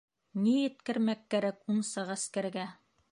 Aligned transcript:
Ни 0.45 0.53
еткермәк 0.61 1.21
кәрәк 1.35 1.61
унса 1.75 2.09
ғәскәргә. 2.11 2.69